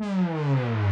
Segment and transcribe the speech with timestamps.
[0.00, 0.89] Hmm.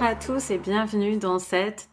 [0.00, 1.90] Bonjour à tous et bienvenue dans cette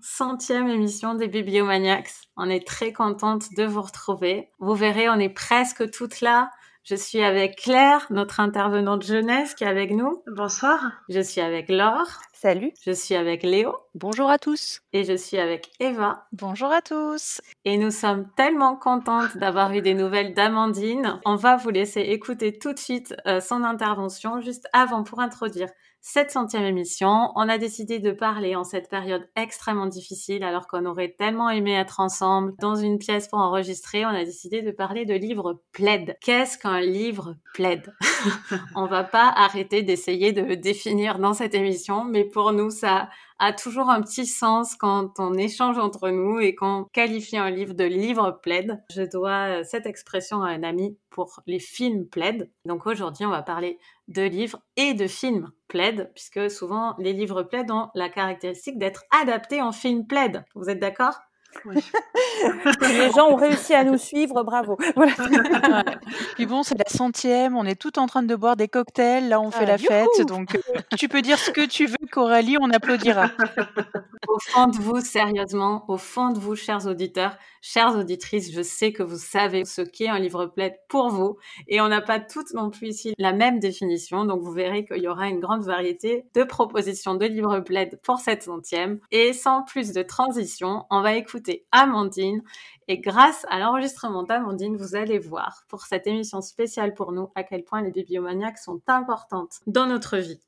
[0.00, 2.12] centième émission des Bibliomaniacs.
[2.36, 4.48] On est très contente de vous retrouver.
[4.60, 6.52] Vous verrez, on est presque toutes là.
[6.84, 10.22] Je suis avec Claire, notre intervenante jeunesse qui est avec nous.
[10.28, 10.92] Bonsoir.
[11.08, 12.20] Je suis avec Laure.
[12.32, 12.72] Salut.
[12.84, 13.74] Je suis avec Léo.
[13.94, 14.82] Bonjour à tous.
[14.92, 16.26] Et je suis avec Eva.
[16.32, 17.40] Bonjour à tous.
[17.64, 21.18] Et nous sommes tellement contentes d'avoir eu des nouvelles d'Amandine.
[21.24, 25.70] On va vous laisser écouter tout de suite euh, son intervention juste avant pour introduire
[26.06, 27.32] cette centième émission.
[27.34, 31.72] On a décidé de parler en cette période extrêmement difficile alors qu'on aurait tellement aimé
[31.72, 34.04] être ensemble dans une pièce pour enregistrer.
[34.04, 36.18] On a décidé de parler de livres plaid.
[36.20, 37.90] Qu'est-ce qu'un livre plaid
[38.76, 43.52] On va pas arrêter d'essayer de définir dans cette émission, mais pour nous, ça a
[43.52, 47.84] toujours un petit sens quand on échange entre nous et qu'on qualifie un livre de
[47.84, 48.82] livre plaid.
[48.90, 52.50] Je dois euh, cette expression à un ami pour les films plaid.
[52.64, 57.42] Donc aujourd'hui, on va parler de livres et de films plaid, puisque souvent les livres
[57.42, 60.44] plaid ont la caractéristique d'être adaptés en film plaid.
[60.54, 61.18] Vous êtes d'accord?
[62.82, 64.76] les gens ont réussi à nous suivre, bravo.
[66.34, 69.40] Puis bon, c'est la centième, on est tout en train de boire des cocktails, là
[69.40, 72.56] on fait ah, la fête, donc euh, tu peux dire ce que tu veux, Coralie,
[72.60, 73.30] on applaudira.
[74.28, 78.92] Au fond de vous, sérieusement, au fond de vous, chers auditeurs, chères auditrices, je sais
[78.92, 81.36] que vous savez ce qu'est un livre plaid pour vous,
[81.68, 85.02] et on n'a pas toutes non plus ici la même définition, donc vous verrez qu'il
[85.02, 88.98] y aura une grande variété de propositions de livres plaid pour cette centième.
[89.10, 92.42] Et sans plus de transition, on va écouter Amandine.
[92.88, 97.42] Et grâce à l'enregistrement d'Amandine, vous allez voir pour cette émission spéciale pour nous à
[97.42, 100.40] quel point les bibliomaniacs sont importantes dans notre vie.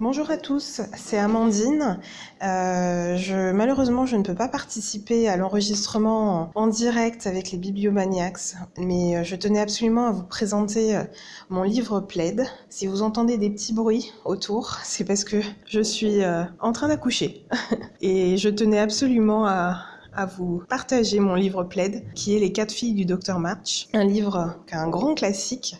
[0.00, 2.00] Bonjour à tous, c'est Amandine.
[2.42, 8.56] Euh, je, malheureusement, je ne peux pas participer à l'enregistrement en direct avec les bibliomaniacs,
[8.76, 11.04] mais euh, je tenais absolument à vous présenter euh,
[11.48, 12.44] mon livre Plaid.
[12.68, 16.22] Si vous entendez des petits bruits autour, c'est parce que je suis
[16.58, 17.46] en train d'accoucher.
[18.00, 19.78] Et je tenais absolument à,
[20.16, 24.04] à vous partager mon livre Plaid, qui est Les quatre filles du docteur March, un
[24.04, 25.76] livre qui un grand classique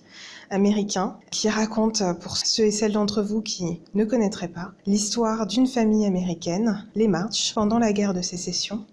[0.50, 5.67] américain qui raconte, pour ceux et celles d'entre vous qui ne connaîtraient pas, l'histoire d'une
[5.67, 8.84] famille américaine, les March, pendant la guerre de sécession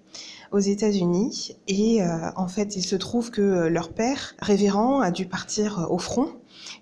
[0.52, 1.56] aux États-Unis.
[1.68, 5.98] Et euh, en fait, il se trouve que leur père, révérend, a dû partir au
[5.98, 6.28] front.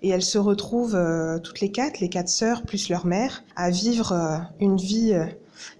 [0.02, 3.70] Et elles se retrouvent euh, toutes les quatre, les quatre sœurs plus leur mère, à
[3.70, 5.14] vivre euh, une vie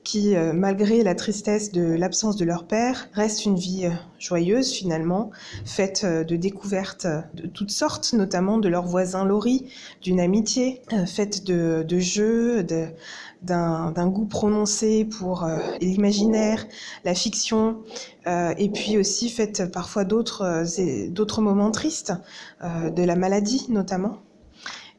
[0.05, 4.73] qui, euh, malgré la tristesse de l'absence de leur père, reste une vie euh, joyeuse
[4.73, 5.31] finalement,
[5.65, 9.67] faite euh, de découvertes de toutes sortes, notamment de leurs voisins Laurie,
[10.03, 12.65] d'une amitié, faite de, jeux,
[13.43, 15.47] d'un goût prononcé pour
[15.81, 16.67] l'imaginaire,
[17.05, 17.79] la fiction,
[18.27, 22.13] et puis aussi faite parfois d'autres moments tristes,
[22.63, 24.19] de la maladie notamment.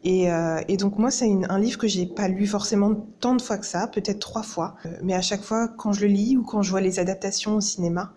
[0.04, 3.42] Et, euh, et, donc moi, c'est un livre que j'ai pas lu forcément tant de
[3.42, 4.76] fois que ça, peut-être trois fois.
[4.86, 7.56] Euh, mais à chaque fois, quand je le lis ou quand je vois les adaptations
[7.56, 8.14] au cinéma,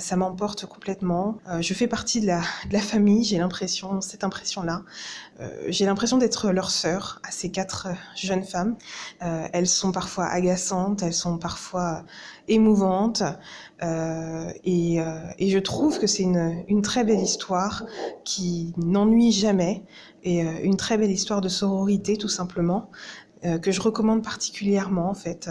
[0.00, 1.38] ça m'emporte complètement.
[1.48, 4.82] Euh, je fais partie de la, de la famille, j'ai l'impression, cette impression-là.
[5.40, 8.76] Euh, j'ai l'impression d'être leur sœur à ces quatre jeunes femmes.
[9.20, 12.04] elles sont parfois agaçantes, elles sont parfois
[12.48, 13.22] émouvantes.
[13.82, 14.96] Et,
[15.38, 17.84] et, je trouve que c'est une, une très belle histoire
[18.24, 19.84] qui n'ennuie jamais
[20.22, 22.90] et euh, une très belle histoire de sororité tout simplement
[23.44, 25.48] euh, que je recommande particulièrement en fait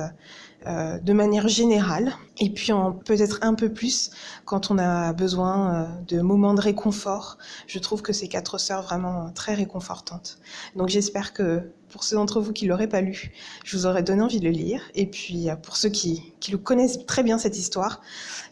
[0.68, 2.72] euh, de manière générale et puis
[3.06, 4.12] peut-être un peu plus
[4.46, 7.38] quand on a besoin de moments de réconfort.
[7.66, 10.40] Je trouve que ces quatre sœurs vraiment très réconfortantes.
[10.76, 13.32] Donc j'espère que pour ceux d'entre vous qui l'auraient pas lu,
[13.64, 14.82] je vous aurais donné envie de le lire.
[14.94, 18.02] Et puis pour ceux qui, qui le connaissent très bien cette histoire,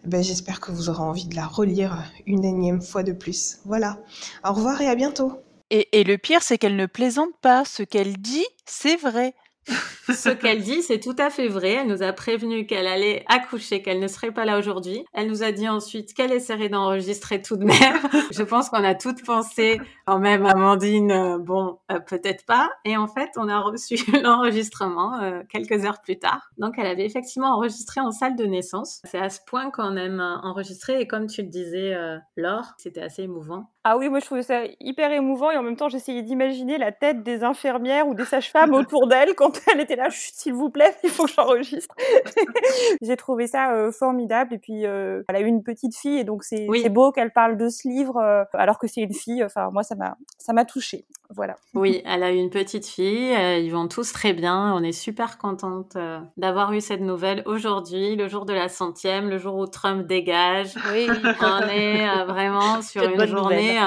[0.06, 3.60] ben, j'espère que vous aurez envie de la relire une énième fois de plus.
[3.66, 4.00] Voilà.
[4.44, 5.34] Au revoir et à bientôt.
[5.72, 7.66] Et le pire, c'est qu'elle ne plaisante pas.
[7.66, 9.34] Ce qu'elle dit, c'est vrai.
[10.14, 11.72] Ce qu'elle dit, c'est tout à fait vrai.
[11.72, 15.04] Elle nous a prévenu qu'elle allait accoucher, qu'elle ne serait pas là aujourd'hui.
[15.14, 17.98] Elle nous a dit ensuite qu'elle essaierait d'enregistrer tout de même.
[18.32, 22.70] Je pense qu'on a toutes pensé, quand même, Amandine, euh, bon, euh, peut-être pas.
[22.86, 26.50] Et en fait, on a reçu l'enregistrement euh, quelques heures plus tard.
[26.58, 29.02] Donc, elle avait effectivement enregistré en salle de naissance.
[29.06, 31.02] C'est à ce point qu'on aime enregistrer.
[31.02, 31.96] Et comme tu le disais,
[32.36, 33.72] Laure, c'était assez émouvant.
[33.88, 36.92] Ah oui, moi je trouvais ça hyper émouvant et en même temps j'essayais d'imaginer la
[36.92, 40.96] tête des infirmières ou des sages-femmes autour d'elle quand elle était là, s'il vous plaît,
[41.04, 41.94] il faut que j'enregistre.
[43.04, 44.56] j'ai trouvé ça euh, formidable.
[44.56, 47.58] Et puis, euh, elle a eu une petite fille, et donc c'est beau qu'elle parle
[47.58, 49.44] de ce livre, euh, alors que c'est une fille.
[49.44, 51.06] Enfin, moi, ça m'a, ça m'a touchée.
[51.36, 51.58] Voilà.
[51.74, 53.32] Oui, elle a eu une petite fille.
[53.32, 54.74] ils vont tous très bien.
[54.74, 55.98] On est super contente
[56.38, 60.76] d'avoir eu cette nouvelle aujourd'hui, le jour de la centième, le jour où Trump dégage.
[60.94, 61.08] Oui,
[61.42, 63.80] on est vraiment sur une journée.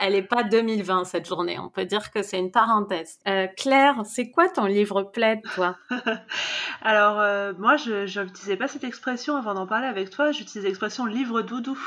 [0.00, 1.58] elle n'est pas 2020 cette journée.
[1.58, 3.18] On peut dire que c'est une parenthèse.
[3.56, 5.76] Claire, c'est quoi ton livre plaide, toi?
[6.82, 10.32] Alors, moi, je n'utilisais pas cette expression avant d'en parler avec toi.
[10.32, 11.78] J'utilise l'expression livre doudou.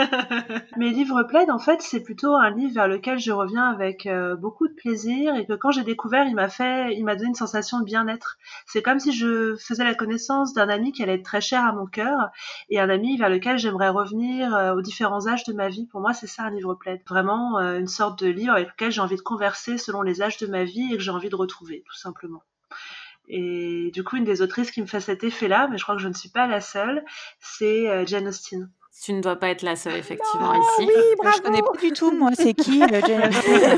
[0.76, 4.36] Mes livres plaident, en fait, c'est plutôt un livre vers lequel je reviens avec euh,
[4.36, 7.34] beaucoup de plaisir et que quand j'ai découvert, il m'a fait, il m'a donné une
[7.34, 8.38] sensation de bien-être.
[8.66, 11.72] C'est comme si je faisais la connaissance d'un ami qui allait être très cher à
[11.72, 12.30] mon cœur
[12.68, 15.86] et un ami vers lequel j'aimerais revenir euh, aux différents âges de ma vie.
[15.86, 17.02] Pour moi, c'est ça un livre plaide.
[17.08, 20.38] Vraiment euh, une sorte de livre avec lequel j'ai envie de converser selon les âges
[20.38, 22.42] de ma vie et que j'ai envie de retrouver, tout simplement.
[23.28, 26.02] Et du coup, une des autrices qui me fait cet effet-là, mais je crois que
[26.02, 27.04] je ne suis pas la seule,
[27.38, 28.68] c'est Jane Austen.
[29.02, 30.86] Tu ne dois pas être la seule, effectivement, ici.
[30.86, 31.36] Oui, bravo.
[31.38, 32.32] Je connais pas du tout, moi.
[32.34, 33.76] C'est qui, euh, Jane Austen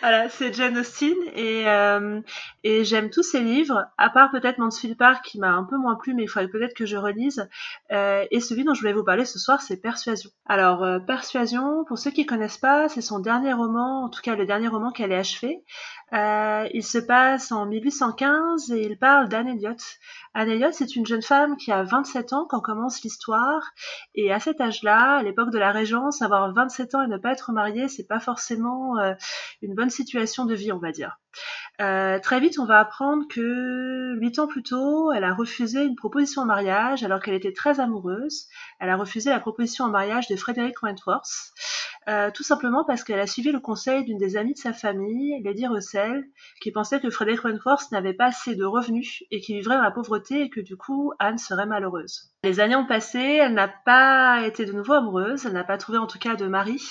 [0.00, 1.14] Voilà, c'est Jane Austen.
[1.36, 2.20] Et, euh,
[2.64, 5.94] et j'aime tous ses livres, à part peut-être Mansfield Park, qui m'a un peu moins
[5.94, 7.48] plu, mais il faudrait peut-être que je relise.
[7.92, 10.30] Euh, et celui dont je voulais vous parler ce soir, c'est Persuasion.
[10.46, 14.44] Alors, Persuasion, pour ceux qui connaissent pas, c'est son dernier roman, en tout cas le
[14.44, 15.62] dernier roman qu'elle a achevé.
[16.12, 19.76] Il se passe en 1815 et il parle d'Anne Elliot.
[20.34, 23.72] Anne Elliot, c'est une jeune femme qui a 27 ans quand commence l'histoire.
[24.14, 27.32] Et à cet âge-là, à l'époque de la Régence, avoir 27 ans et ne pas
[27.32, 29.14] être mariée, c'est pas forcément euh,
[29.60, 31.18] une bonne situation de vie, on va dire.
[31.80, 35.96] Euh, très vite, on va apprendre que huit ans plus tôt, elle a refusé une
[35.96, 38.48] proposition en mariage alors qu'elle était très amoureuse.
[38.82, 41.52] Elle a refusé la proposition en mariage de Frédéric Wentworth,
[42.08, 45.40] euh, tout simplement parce qu'elle a suivi le conseil d'une des amies de sa famille,
[45.44, 46.24] Lady Russell,
[46.60, 49.92] qui pensait que Frédéric Wentworth n'avait pas assez de revenus et qu'il vivrait dans la
[49.92, 52.32] pauvreté et que du coup Anne serait malheureuse.
[52.42, 55.98] Les années ont passé, elle n'a pas été de nouveau amoureuse, elle n'a pas trouvé
[55.98, 56.82] en tout cas de mari,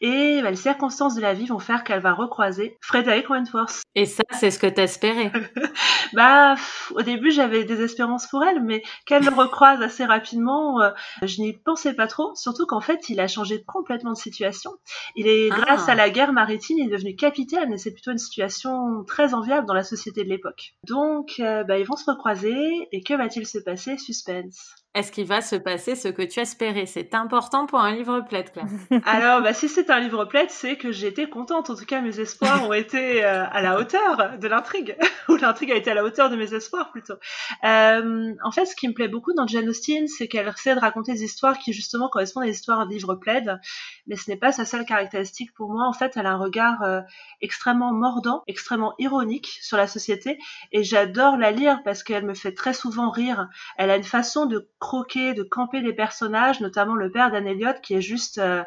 [0.00, 3.82] et bah, les circonstances de la vie vont faire qu'elle va recroiser Frédéric Wentworth.
[3.94, 5.30] Et ça, c'est ce que t'espérais
[6.14, 6.54] Bah,
[6.94, 10.90] au début, j'avais des espérances pour elle, mais qu'elle le recroise assez rapidement, euh,
[11.26, 14.72] je n'y pensais pas trop, surtout qu'en fait, il a changé complètement de situation.
[15.14, 15.60] Il est, ah.
[15.60, 19.34] grâce à la guerre maritime, il est devenu capitaine, et c'est plutôt une situation très
[19.34, 20.74] enviable dans la société de l'époque.
[20.86, 23.98] Donc, euh, bah, ils vont se recroiser, et que va-t-il se passer?
[23.98, 26.86] Suspense est-ce qu'il va se passer ce que tu espérais?
[26.86, 28.64] C'est important pour un livre plaid, Claire.
[29.04, 31.68] Alors, bah, si c'est un livre plaid, c'est que j'étais contente.
[31.68, 34.96] En tout cas, mes espoirs ont été euh, à la hauteur de l'intrigue,
[35.28, 37.16] ou l'intrigue a été à la hauteur de mes espoirs plutôt.
[37.64, 40.80] Euh, en fait, ce qui me plaît beaucoup dans Jane Austen, c'est qu'elle essaie de
[40.80, 43.60] raconter des histoires qui justement correspondent à des histoires de livres plaid,
[44.06, 45.86] mais ce n'est pas sa seule caractéristique pour moi.
[45.86, 47.02] En fait, elle a un regard euh,
[47.42, 50.38] extrêmement mordant, extrêmement ironique sur la société,
[50.72, 53.48] et j'adore la lire parce qu'elle me fait très souvent rire.
[53.76, 57.74] Elle a une façon de croquer, de camper les personnages, notamment le père d'Anne Elliot,
[57.82, 58.62] qui est juste euh,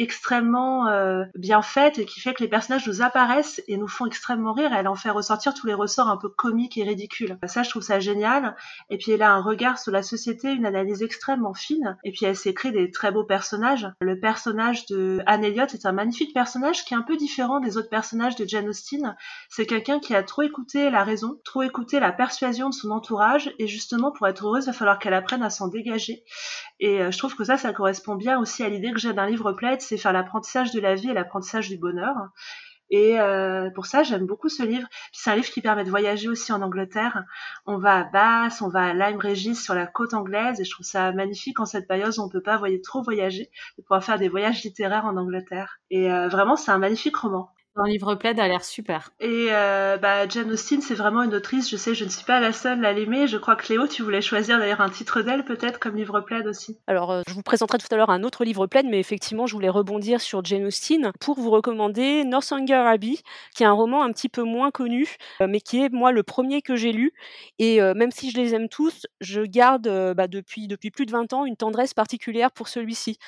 [0.00, 4.06] extrêmement euh, bien faite et qui fait que les personnages nous apparaissent et nous font
[4.06, 4.72] extrêmement rire.
[4.74, 7.38] Elle en fait ressortir tous les ressorts un peu comiques et ridicules.
[7.46, 8.56] Ça, je trouve ça génial.
[8.88, 11.98] Et puis elle a un regard sur la société, une analyse extrêmement fine.
[12.02, 13.88] Et puis elle s'écrit des très beaux personnages.
[14.00, 17.76] Le personnage de Anne Elliot est un magnifique personnage qui est un peu différent des
[17.76, 19.14] autres personnages de Jane Austen.
[19.50, 23.52] C'est quelqu'un qui a trop écouté la raison, trop écouté la persuasion de son entourage.
[23.58, 26.24] Et justement, pour être heureuse, il va falloir qu'elle apprenne à s'en dégager.
[26.78, 29.26] Et euh, je trouve que ça, ça correspond bien aussi à l'idée que j'ai d'un
[29.26, 32.14] livre plaid c'est faire l'apprentissage de la vie et l'apprentissage du bonheur.
[32.90, 34.86] Et euh, pour ça, j'aime beaucoup ce livre.
[35.12, 37.24] c'est un livre qui permet de voyager aussi en Angleterre.
[37.66, 40.70] On va à Bath, on va à Lyme Regis sur la côte anglaise, et je
[40.70, 44.18] trouve ça magnifique en cette période où on peut pas trop voyager, de pouvoir faire
[44.18, 45.78] des voyages littéraires en Angleterre.
[45.90, 47.50] Et euh, vraiment, c'est un magnifique roman.
[47.76, 49.12] Un livre plaid a l'air super.
[49.20, 51.70] Et euh, bah, Jane Austen, c'est vraiment une autrice.
[51.70, 53.28] Je sais, je ne suis pas la seule à l'aimer.
[53.28, 56.48] Je crois que Léo, tu voulais choisir d'ailleurs un titre d'elle peut-être comme livre plaid
[56.48, 56.78] aussi.
[56.88, 59.54] Alors, euh, je vous présenterai tout à l'heure un autre livre plaid, mais effectivement, je
[59.54, 63.18] voulais rebondir sur Jane Austen pour vous recommander Northanger Abbey,
[63.54, 66.24] qui est un roman un petit peu moins connu, euh, mais qui est moi le
[66.24, 67.12] premier que j'ai lu.
[67.60, 71.32] Et même si je les aime tous, je garde bah, depuis, depuis plus de 20
[71.32, 73.18] ans une tendresse particulière pour celui-ci.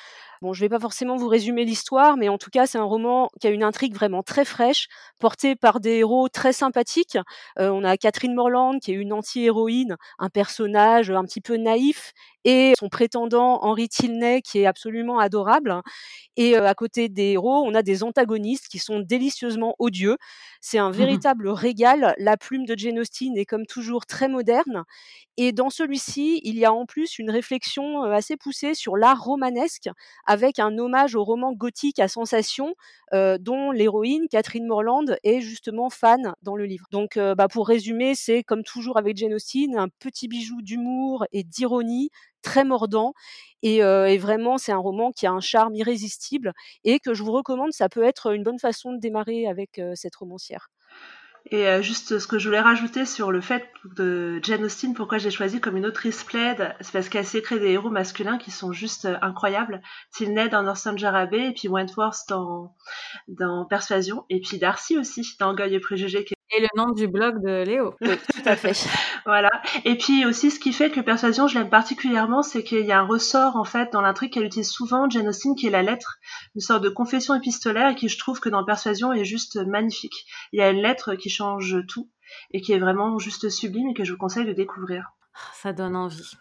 [0.43, 2.83] Bon, je ne vais pas forcément vous résumer l'histoire, mais en tout cas, c'est un
[2.83, 7.17] roman qui a une intrigue vraiment très fraîche, portée par des héros très sympathiques.
[7.59, 12.11] Euh, on a Catherine Morland, qui est une anti-héroïne, un personnage un petit peu naïf,
[12.45, 15.81] et son prétendant Henry Tilney, qui est absolument adorable.
[16.35, 20.17] Et euh, à côté des héros, on a des antagonistes qui sont délicieusement odieux.
[20.59, 22.15] C'est un mmh véritable régal.
[22.17, 24.83] La plume de Jane Austen est comme toujours très moderne.
[25.37, 29.23] Et dans celui-ci, il y a en plus une réflexion euh, assez poussée sur l'art
[29.23, 29.89] romanesque,
[30.33, 32.75] avec un hommage au roman gothique à sensation,
[33.13, 36.85] euh, dont l'héroïne Catherine Morland est justement fan dans le livre.
[36.91, 41.43] Donc, bah, pour résumer, c'est comme toujours avec Jane Austen, un petit bijou d'humour et
[41.43, 42.09] d'ironie
[42.41, 43.13] très mordant.
[43.61, 47.31] Et, et vraiment, c'est un roman qui a un charme irrésistible et que je vous
[47.31, 47.71] recommande.
[47.73, 50.69] Ça peut être une bonne façon de démarrer avec cette romancière.
[51.53, 55.19] Et euh, juste ce que je voulais rajouter sur le fait de Jane Austen, pourquoi
[55.19, 58.49] j'ai choisi comme une autrice plaide, c'est parce qu'elle s'est créée des héros masculins qui
[58.49, 59.83] sont juste euh, incroyables.
[60.11, 62.75] Tilney dans Northanger Jarabé, et puis Wentworth dans,
[63.27, 67.07] dans Persuasion, et puis Darcy aussi dans Orgueil et Préjugés, qui et le nom du
[67.07, 67.93] blog de Léo.
[68.01, 68.73] Oui, tout à fait.
[69.25, 69.49] voilà.
[69.85, 72.99] Et puis aussi, ce qui fait que Persuasion, je l'aime particulièrement, c'est qu'il y a
[72.99, 76.19] un ressort, en fait, dans l'intrigue qu'elle utilise souvent, Jane Austen, qui est la lettre,
[76.55, 80.25] une sorte de confession épistolaire, et qui, je trouve que dans Persuasion, est juste magnifique.
[80.51, 82.09] Il y a une lettre qui change tout,
[82.51, 85.13] et qui est vraiment juste sublime, et que je vous conseille de découvrir.
[85.53, 86.37] Ça donne envie.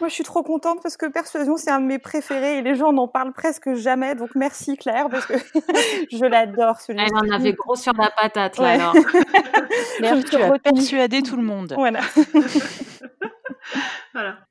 [0.00, 2.74] Moi, je suis trop contente parce que Persuasion, c'est un de mes préférés et les
[2.74, 4.14] gens n'en parlent presque jamais.
[4.14, 5.34] Donc, merci Claire parce que
[6.12, 7.06] je l'adore celui-là.
[7.06, 8.94] Elle en avait gros sur la patate, là, alors.
[10.00, 11.74] Merci, tu as persuadé tout le monde.
[11.76, 12.00] Voilà.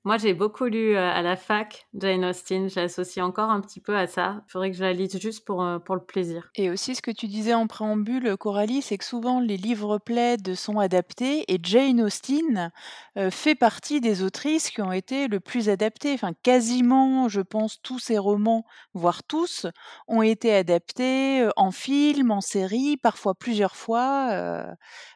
[0.05, 2.69] Moi, j'ai beaucoup lu euh, à la fac Jane Austen.
[2.69, 4.41] J'associe encore un petit peu à ça.
[4.47, 6.49] Il faudrait que je la lise juste pour, euh, pour le plaisir.
[6.55, 10.55] Et aussi, ce que tu disais en préambule, Coralie, c'est que souvent les livres plaids
[10.55, 12.71] sont adaptés et Jane Austen
[13.17, 16.13] euh, fait partie des autrices qui ont été le plus adaptées.
[16.13, 19.67] Enfin, quasiment, je pense, tous ses romans, voire tous,
[20.07, 24.65] ont été adaptés en film, en série, parfois plusieurs fois.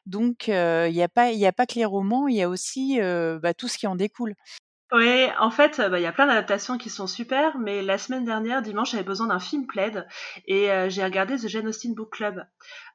[0.05, 2.99] donc, il n'y a, pas, a pas que les romans, il y a aussi
[3.41, 4.32] bah, tout ce qui en découle.
[4.91, 8.25] Oui, en fait, bah, il y a plein d'adaptations qui sont super, mais la semaine
[8.25, 10.07] dernière, dimanche, j'avais besoin d'un film plaid
[10.45, 12.45] et euh, j'ai regardé The Jane Austen Book Club.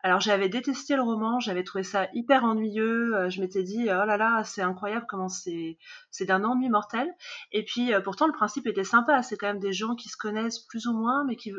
[0.04, 4.04] Alors j'avais détesté le roman, j'avais trouvé ça hyper ennuyeux, euh, je m'étais dit oh
[4.04, 5.76] là là, c'est incroyable comment c'est
[6.12, 7.12] c'est d'un ennui mortel.
[7.50, 10.16] Et puis euh, pourtant le principe était sympa, c'est quand même des gens qui se
[10.16, 11.52] connaissent plus ou moins, mais qui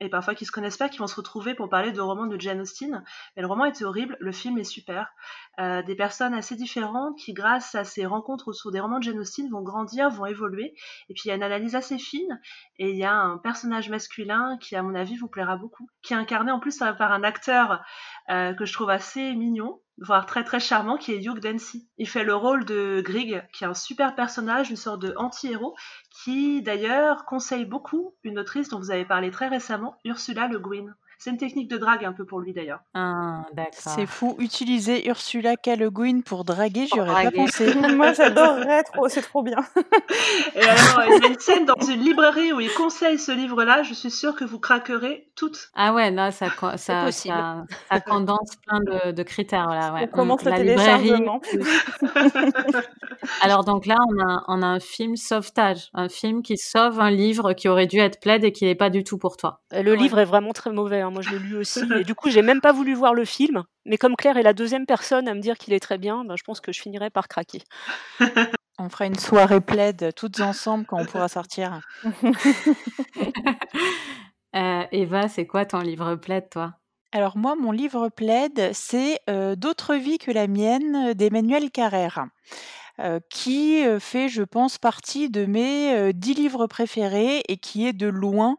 [0.00, 2.40] et parfois qui se connaissent pas, qui vont se retrouver pour parler de romans de
[2.40, 3.04] Jane Austen.
[3.36, 5.12] Mais le roman était horrible, le film est super.
[5.58, 9.18] Euh, des personnes assez différentes qui, grâce à ces rencontres autour des romans de Jane
[9.18, 10.74] Austen, vont grandir, vont évoluer.
[11.08, 12.40] Et puis il y a une analyse assez fine,
[12.78, 16.14] et il y a un personnage masculin qui, à mon avis, vous plaira beaucoup, qui
[16.14, 17.82] est incarné en plus par un acteur
[18.30, 21.88] euh, que je trouve assez mignon, voire très très charmant, qui est Hugh Dancy.
[21.98, 25.76] Il fait le rôle de Grigg, qui est un super personnage, une sorte de anti-héros,
[26.10, 30.94] qui d'ailleurs conseille beaucoup une autrice dont vous avez parlé très récemment, Ursula Le Guin.
[31.22, 32.80] C'est une technique de drague un peu pour lui d'ailleurs.
[32.94, 33.42] Ah.
[33.72, 34.36] C'est fou.
[34.38, 35.76] Utiliser Ursula K.
[35.78, 37.74] Le Guin pour draguer, j'aurais pas pensé.
[37.94, 39.06] Moi, j'adorerais trop.
[39.06, 39.58] C'est trop bien.
[40.54, 43.82] Et alors, il y a une scène dans une librairie où il conseille ce livre-là.
[43.82, 45.68] Je suis sûre que vous craquerez toutes.
[45.74, 46.46] Ah ouais, non, ça,
[46.78, 49.68] ça, ça, ça, condense plein de, de critères.
[49.68, 50.08] Là, ouais.
[50.10, 51.12] On commence la librairie.
[53.42, 55.90] alors, donc là, on a, on a un film sauvetage.
[55.92, 58.88] Un film qui sauve un livre qui aurait dû être plaid et qui n'est pas
[58.88, 59.60] du tout pour toi.
[59.70, 61.02] Le livre est vraiment très mauvais.
[61.02, 61.09] Hein.
[61.10, 61.80] Moi, je l'ai lu aussi.
[61.98, 63.64] Et du coup, j'ai même pas voulu voir le film.
[63.84, 66.36] Mais comme Claire est la deuxième personne à me dire qu'il est très bien, ben,
[66.36, 67.62] je pense que je finirai par craquer.
[68.78, 71.80] On fera une soirée plaide toutes ensemble quand on pourra sortir.
[74.56, 76.72] euh, Eva, c'est quoi ton livre plaid, toi?
[77.12, 82.24] Alors moi, mon livre plaid, c'est euh, D'autres vies que la mienne d'Emmanuel Carrère.
[82.98, 87.92] Euh, qui euh, fait, je pense, partie de mes dix livres préférés et qui est
[87.92, 88.56] de loin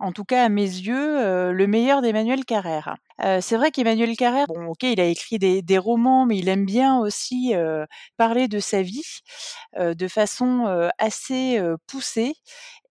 [0.00, 2.96] en tout cas à mes yeux, le meilleur d'Emmanuel Carrère.
[3.18, 6.98] c'est vrai qu'Emmanuel Carrère, bon, ok, il a écrit des, romans, mais il aime bien
[6.98, 7.54] aussi
[8.16, 9.20] parler de sa vie
[9.78, 12.34] de façon assez poussée.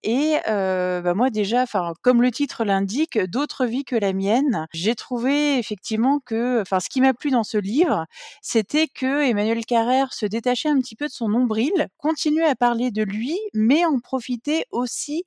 [0.03, 4.67] Et bah moi déjà, enfin comme le titre l'indique, d'autres vies que la mienne.
[4.73, 8.05] J'ai trouvé effectivement que, enfin ce qui m'a plu dans ce livre,
[8.41, 12.91] c'était que Emmanuel Carrère se détachait un petit peu de son nombril, continuait à parler
[12.91, 15.23] de lui, mais en profitait aussi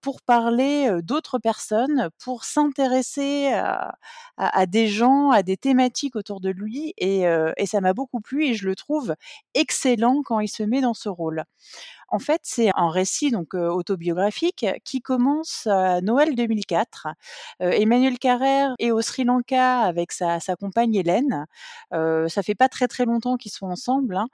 [0.00, 3.94] pour parler d'autres personnes, pour s'intéresser à,
[4.36, 7.22] à, des gens, à des thématiques autour de lui, et,
[7.56, 9.14] et ça m'a beaucoup plu et je le trouve
[9.54, 11.44] excellent quand il se met dans ce rôle.
[12.14, 17.08] En fait, c'est un récit donc autobiographique qui commence à Noël 2004.
[17.58, 21.46] Emmanuel Carrère est au Sri Lanka avec sa, compagne Hélène.
[21.90, 24.28] ça fait pas très très longtemps qu'ils sont ensemble hein,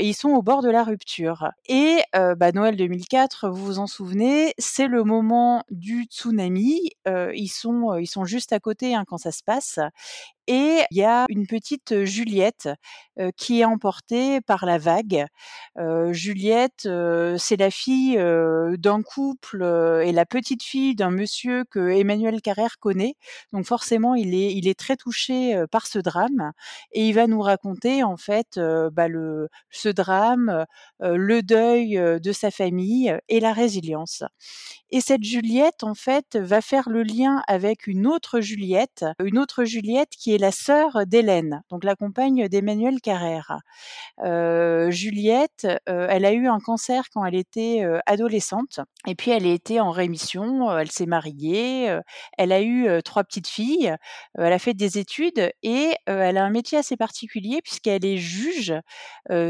[0.00, 1.50] ils sont au bord de la rupture.
[1.68, 6.92] Et bah, Noël 2004, vous vous en souvenez, c'est le moment du tsunami.
[7.06, 9.78] ils sont ils sont juste à côté hein, quand ça se passe
[10.52, 12.68] Et il y a une petite Juliette
[13.36, 15.26] qui est emportée par la vague.
[16.10, 16.88] Juliette,
[17.38, 19.62] c'est la fille d'un couple
[20.04, 23.14] et la petite fille d'un monsieur que Emmanuel Carrère connaît.
[23.52, 26.50] Donc forcément, il est, très touché par ce drame
[26.90, 29.06] et il va nous raconter en fait bah,
[29.70, 30.66] ce drame,
[30.98, 34.24] le deuil de sa famille et la résilience.
[34.92, 39.64] Et cette Juliette, en fait, va faire le lien avec une autre Juliette, une autre
[39.64, 43.58] Juliette qui est la sœur d'Hélène, donc la compagne d'Emmanuel Carrère.
[44.24, 49.30] Euh, Juliette, euh, elle a eu un cancer quand elle était euh, adolescente, et puis
[49.30, 51.94] elle a été en rémission, elle s'est mariée,
[52.38, 53.94] elle a eu trois petites filles,
[54.38, 58.74] elle a fait des études et elle a un métier assez particulier puisqu'elle est juge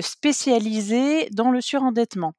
[0.00, 2.34] spécialisée dans le surendettement.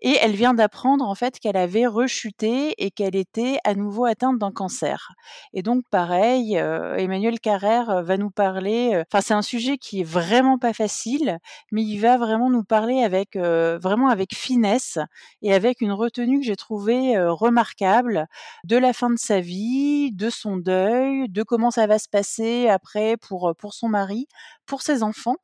[0.00, 4.38] Et elle vient d'apprendre en fait qu'elle avait rechuté et qu'elle était à nouveau atteinte
[4.38, 5.12] d'un cancer.
[5.52, 8.92] Et donc pareil, euh, Emmanuel Carrère euh, va nous parler.
[8.94, 11.38] Euh, enfin, c'est un sujet qui est vraiment pas facile,
[11.72, 14.98] mais il va vraiment nous parler avec vraiment avec finesse
[15.42, 18.26] et avec une retenue que j'ai trouvée remarquable
[18.64, 22.68] de la fin de sa vie, de son deuil, de comment ça va se passer
[22.68, 24.26] après pour pour son mari,
[24.66, 25.36] pour ses enfants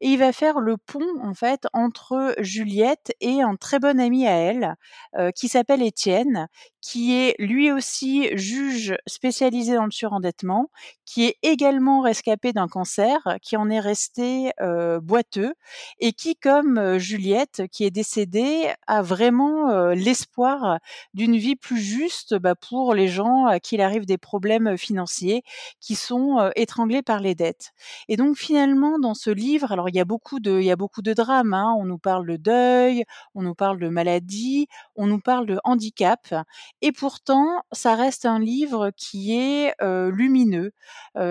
[0.00, 4.26] et il va faire le pont en fait entre Juliette et un très bon ami
[4.26, 4.74] à elle
[5.16, 6.48] euh, qui s'appelle Étienne,
[6.80, 10.70] qui est lui aussi juge spécialisé dans le surendettement,
[11.04, 15.54] qui est également rescapé d'un cancer, qui en est resté euh, boiteux
[15.98, 20.78] et qui, comme Juliette, qui est décédée, a vraiment l'espoir
[21.14, 25.42] d'une vie plus juste bah, pour les gens à qui il arrive des problèmes financiers,
[25.80, 27.72] qui sont étranglés par les dettes.
[28.08, 30.76] Et donc finalement, dans ce livre alors il y a beaucoup de, il y a
[30.76, 31.54] beaucoup de drames.
[31.54, 31.74] Hein.
[31.78, 36.34] On nous parle de deuil, on nous parle de maladie, on nous parle de handicap,
[36.82, 40.72] et pourtant ça reste un livre qui est lumineux.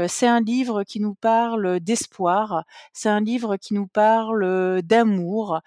[0.08, 2.64] c'est un livre qui nous parle d'espoir.
[2.94, 5.62] C'est un livre qui nous parle d'amour.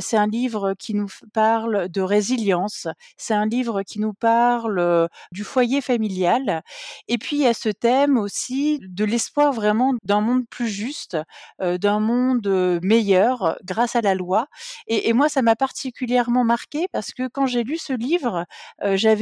[0.00, 2.88] c'est un livre qui nous parle de résilience.
[3.16, 6.62] C'est un livre qui nous parle du foyer familial.
[7.08, 11.16] Et puis il y a ce thème aussi de l'espoir vraiment d'un monde plus juste,
[11.60, 14.48] d'un un monde meilleur grâce à la loi.
[14.86, 18.46] Et, moi, ça m'a particulièrement marqué parce que quand j'ai lu ce livre,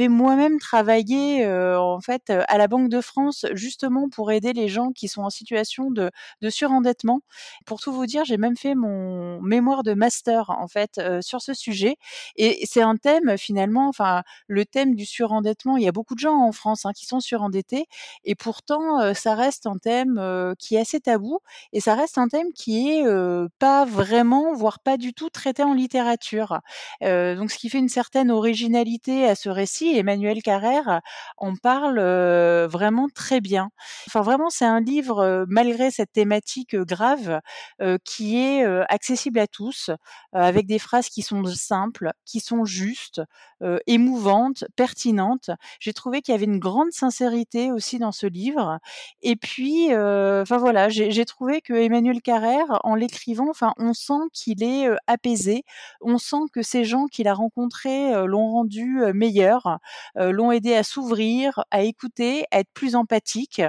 [0.09, 5.07] moi-même travaillé en fait à la Banque de France justement pour aider les gens qui
[5.07, 7.21] sont en situation de, de surendettement.
[7.65, 11.53] Pour tout vous dire, j'ai même fait mon mémoire de master en fait sur ce
[11.53, 11.97] sujet.
[12.35, 15.77] Et c'est un thème finalement, enfin le thème du surendettement.
[15.77, 17.85] Il y a beaucoup de gens en France hein, qui sont surendettés
[18.25, 20.21] et pourtant ça reste un thème
[20.59, 21.39] qui est assez tabou
[21.73, 23.03] et ça reste un thème qui est
[23.59, 26.59] pas vraiment, voire pas du tout traité en littérature.
[27.01, 29.80] donc ce qui fait une certaine originalité à ce récit.
[29.89, 31.01] Emmanuel Carrère
[31.37, 31.99] en parle
[32.67, 33.69] vraiment très bien.
[34.07, 37.39] Enfin vraiment, c'est un livre malgré cette thématique grave
[38.03, 39.89] qui est accessible à tous,
[40.33, 43.21] avec des phrases qui sont simples, qui sont justes,
[43.87, 45.49] émouvantes, pertinentes.
[45.79, 48.79] J'ai trouvé qu'il y avait une grande sincérité aussi dans ce livre.
[49.21, 54.63] Et puis, enfin voilà, j'ai trouvé que Emmanuel Carrère en l'écrivant, enfin, on sent qu'il
[54.63, 55.63] est apaisé,
[56.01, 59.70] on sent que ces gens qu'il a rencontrés l'ont rendu meilleur,
[60.15, 63.61] l'ont aidé à s'ouvrir, à écouter, à être plus empathique.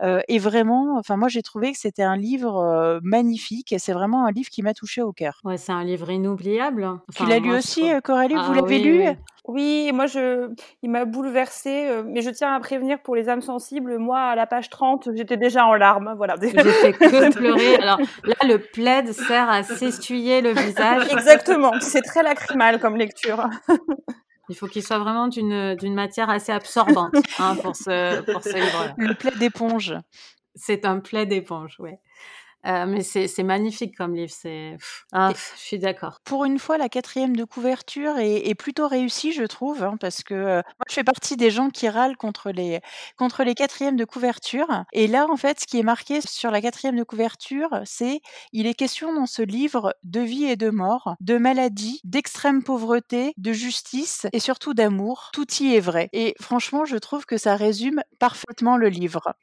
[0.00, 3.74] et vraiment, enfin, moi, j'ai trouvé que c'était un livre magnifique.
[3.78, 5.40] C'est vraiment un livre qui m'a touché au cœur.
[5.44, 7.00] Ouais, c'est un livre inoubliable.
[7.14, 8.34] tu l'as lu aussi, Coralie?
[8.34, 9.04] Vous ah l'avez lu?
[9.50, 10.50] oui, moi, je,
[10.82, 14.36] il m'a bouleversée, euh, mais je tiens à prévenir pour les âmes sensibles, moi, à
[14.36, 16.36] la page 30, j'étais déjà en larmes, voilà.
[16.40, 17.76] J'ai fait que pleurer.
[17.76, 21.10] Alors là, le plaid sert à s'essuyer le visage.
[21.10, 23.48] Exactement, c'est très lacrymal comme lecture.
[24.50, 28.54] Il faut qu'il soit vraiment d'une, d'une matière assez absorbante hein, pour ce, pour ce
[28.56, 28.94] livre.
[28.98, 29.94] Le plaid d'éponge.
[30.56, 31.92] C'est un plaid d'éponge, oui.
[32.66, 34.32] Euh, mais c'est magnifique comme livre.
[34.34, 34.76] C'est
[35.12, 36.20] ah, je suis d'accord.
[36.24, 40.22] Pour une fois, la quatrième de couverture est, est plutôt réussie, je trouve, hein, parce
[40.22, 42.80] que euh, moi, je fais partie des gens qui râlent contre les
[43.16, 44.84] contre les quatrièmes de couverture.
[44.92, 48.20] Et là, en fait, ce qui est marqué sur la quatrième de couverture, c'est
[48.52, 53.32] il est question dans ce livre de vie et de mort, de maladie, d'extrême pauvreté,
[53.38, 55.30] de justice et surtout d'amour.
[55.32, 56.10] Tout y est vrai.
[56.12, 59.34] Et franchement, je trouve que ça résume parfaitement le livre.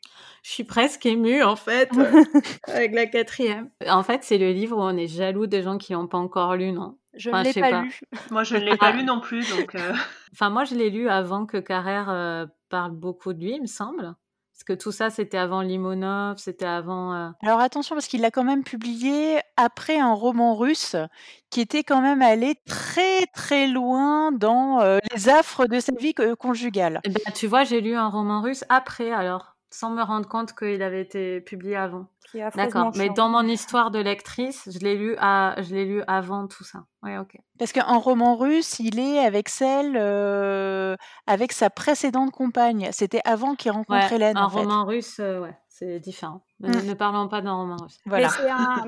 [0.44, 1.90] Je suis presque émue en fait
[2.68, 3.70] avec la quatrième.
[3.88, 6.56] En fait, c'est le livre où on est jaloux des gens qui n'ont pas encore
[6.56, 6.98] lu, non?
[7.14, 8.00] Je ne l'ai pas, lu.
[8.32, 9.50] Moi, je ne l'ai pas lu non plus.
[9.58, 9.94] Donc euh.
[10.34, 13.68] Enfin, moi, je l'ai lu avant que Carrère euh, parle beaucoup de lui, il me
[13.68, 14.14] semble.
[14.54, 17.14] Parce que tout ça, c'était avant Limonov, c'était avant.
[17.14, 20.96] Euh Alors attention, parce qu'il l'a quand même publié après un roman russe
[21.50, 27.02] qui était quand même allé très très loin dans les affres de sa vie conjugale.
[27.04, 29.57] Eh ben, tu vois, j'ai lu un roman russe après alors.
[29.70, 32.08] Sans me rendre compte qu'il avait été publié avant.
[32.56, 32.92] D'accord.
[32.96, 36.64] Mais dans mon histoire de lectrice, je l'ai lu à, je l'ai lu avant tout
[36.64, 36.84] ça.
[37.02, 37.38] Ouais, ok.
[37.58, 42.90] Parce qu'un roman russe, il est avec celle, euh, avec sa précédente compagne.
[42.92, 44.38] C'était avant qu'il rencontre Hélène.
[44.38, 46.42] Un en roman russe, euh, ouais c'est différent.
[46.60, 46.88] Mmh.
[46.88, 48.00] Ne parlons pas d'un roman russe.
[48.08, 48.30] Voilà.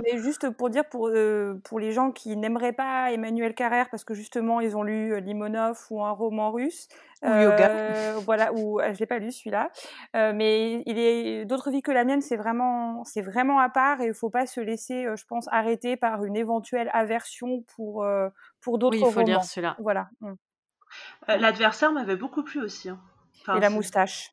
[0.04, 4.04] Mais, juste pour dire, pour, euh, pour les gens qui n'aimeraient pas Emmanuel Carrère parce
[4.04, 6.88] que justement ils ont lu euh, Limonov ou un roman russe.
[7.21, 7.69] Ou yoga.
[7.69, 9.69] Euh, voilà, ou je l'ai pas lu celui-là.
[10.13, 14.08] mais il est d'autres vies que la mienne, c'est vraiment, c'est vraiment à part et
[14.08, 18.08] il faut pas se laisser, je pense, arrêter par une éventuelle aversion pour,
[18.62, 19.08] pour d'autres romans.
[19.08, 19.75] Oui, il faut lire celui-là.
[19.80, 20.10] Voilà.
[20.21, 20.34] Mmh.
[21.28, 22.89] L'adversaire m'avait beaucoup plu aussi.
[22.89, 22.99] Hein.
[23.56, 24.32] et la moustache.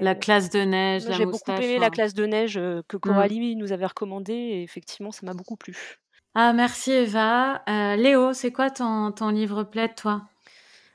[0.00, 3.00] La classe de neige, J'ai beaucoup aimé la classe de neige que mmh.
[3.00, 5.98] Coralie nous avait recommandée et effectivement, ça m'a beaucoup plu.
[6.34, 7.62] Ah, merci Eva.
[7.68, 10.22] Euh, Léo, c'est quoi ton, ton livre plaide, toi?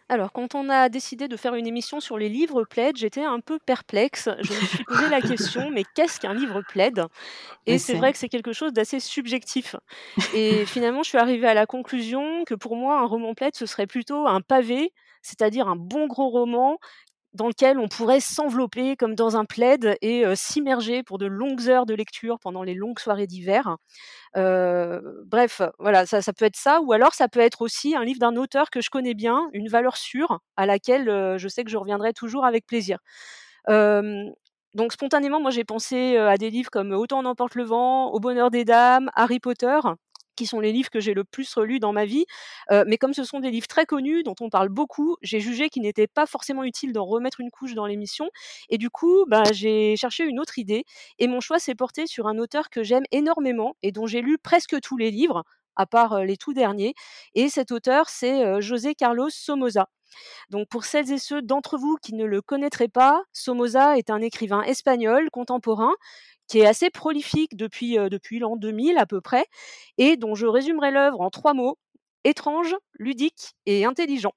[0.09, 3.41] Alors, quand on a décidé de faire une émission sur les livres plaid, j'étais un
[3.41, 4.29] peu perplexe.
[4.41, 7.03] Je me suis posé la question, mais qu'est-ce qu'un livre plaid?
[7.65, 9.75] Et c'est vrai que c'est quelque chose d'assez subjectif.
[10.33, 13.65] Et finalement, je suis arrivée à la conclusion que pour moi, un roman plaid, ce
[13.65, 16.79] serait plutôt un pavé, c'est-à-dire un bon gros roman
[17.37, 21.85] dans lequel on pourrait s'envelopper comme dans un plaid et s'immerger pour de longues heures
[21.85, 23.77] de lecture pendant les longues soirées d'hiver.
[24.35, 28.35] bref, voilà, ça, peut être ça, ou alors ça peut être aussi un livre d'un
[28.35, 32.13] auteur que je connais bien, une valeur sûre à laquelle je sais que je reviendrai
[32.13, 32.99] toujours avec plaisir.
[34.73, 38.19] donc spontanément, moi j'ai pensé à des livres comme Autant en emporte le vent, Au
[38.19, 39.79] bonheur des dames, Harry Potter,
[40.37, 42.25] qui sont les livres que j'ai le plus relus dans ma vie.
[42.87, 45.83] mais comme ce sont des livres très connus, dont on parle beaucoup, j'ai jugé qu'il
[45.83, 48.29] n'était pas forcément utile d'en remettre une couche dans l'émission.
[48.69, 50.85] Et du coup, bah, j'ai cherché une autre idée.
[51.19, 54.37] Et mon choix s'est porté sur un auteur que j'aime énormément et dont j'ai lu
[54.37, 55.43] presque tous les livres,
[55.75, 56.93] à part les tout derniers.
[57.35, 59.87] Et cet auteur, c'est José Carlos Somoza.
[60.49, 64.21] Donc pour celles et ceux d'entre vous qui ne le connaîtraient pas, Somoza est un
[64.21, 65.93] écrivain espagnol contemporain
[66.47, 69.45] qui est assez prolifique depuis, depuis l'an 2000 à peu près,
[69.97, 71.77] et dont je résumerai l'œuvre en trois mots,
[72.23, 74.33] étrange, ludique et intelligent.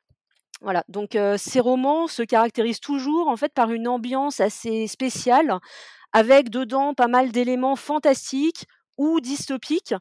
[0.61, 5.59] Voilà, donc ces romans se caractérisent toujours en fait par une ambiance assez spéciale,
[6.13, 8.67] avec dedans pas mal d'éléments fantastiques
[9.01, 9.95] ou dystopiques,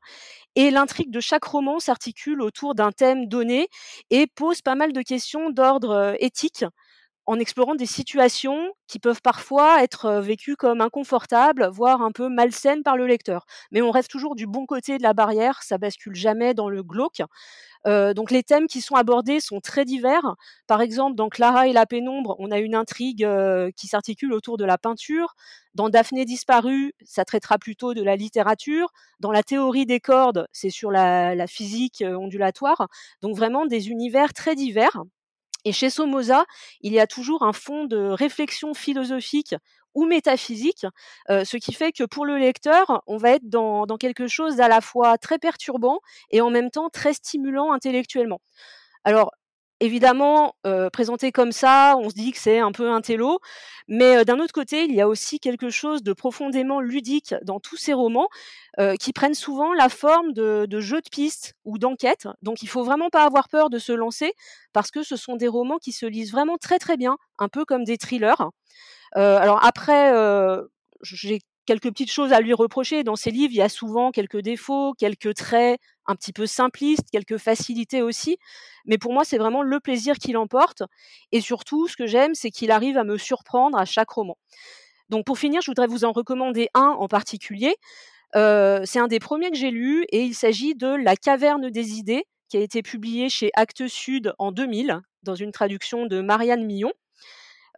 [0.55, 3.69] et l'intrigue de chaque roman s'articule autour d'un thème donné
[4.09, 6.65] et pose pas mal de questions d'ordre éthique,
[7.29, 12.81] en explorant des situations qui peuvent parfois être vécues comme inconfortables, voire un peu malsaines
[12.81, 13.45] par le lecteur.
[13.71, 16.81] Mais on reste toujours du bon côté de la barrière, ça bascule jamais dans le
[16.81, 17.21] glauque.
[17.85, 20.35] donc les thèmes qui sont abordés sont très divers.
[20.65, 23.27] Par exemple, dans Clara et la pénombre, on a une intrigue
[23.75, 25.35] qui s'articule autour de la peinture.
[25.75, 28.89] Dans Daphné disparue, ça traitera plutôt de la littérature.
[29.19, 32.87] Dans la théorie des cordes, c'est sur la physique ondulatoire.
[33.21, 35.03] Donc vraiment des univers très divers.
[35.65, 36.45] Et chez Somoza,
[36.81, 39.55] il y a toujours un fond de réflexion philosophique
[39.95, 40.85] ou métaphysique,
[41.27, 44.81] ce qui fait que pour le lecteur, on va être dans, quelque chose d'à la
[44.81, 48.39] fois très perturbant et en même temps très stimulant intellectuellement.
[49.03, 49.31] Alors,
[49.79, 50.55] évidemment,
[50.91, 53.39] présenté comme ça, on se dit que c'est un peu un télo,
[53.87, 57.77] mais d'un autre côté, il y a aussi quelque chose de profondément ludique dans tous
[57.77, 58.27] ces romans
[58.99, 62.27] qui prennent souvent la forme de, jeux de pistes ou d'enquêtes.
[62.41, 64.33] Donc, il faut vraiment pas avoir peur de se lancer
[64.73, 67.65] parce que ce sont des romans qui se lisent vraiment très très bien, un peu
[67.65, 68.49] comme des thrillers.
[69.15, 70.11] alors après,
[71.01, 71.39] j'ai
[71.69, 73.03] quelques petites choses à lui reprocher.
[73.03, 77.07] Dans ses livres, il y a souvent quelques défauts, quelques traits un petit peu simplistes,
[77.11, 78.39] quelques facilités aussi.
[78.85, 80.81] Mais pour moi, c'est vraiment le plaisir qui l'emporte.
[81.31, 84.35] Et surtout, ce que j'aime, c'est qu'il arrive à me surprendre à chaque roman.
[85.09, 87.75] Donc pour finir, je voudrais vous en recommander un en particulier.
[88.35, 91.99] Euh, c'est un des premiers que j'ai lu et il s'agit de La caverne des
[91.99, 96.65] idées qui a été publié chez Actes Sud en 2000 dans une traduction de Marianne
[96.65, 96.93] Millon.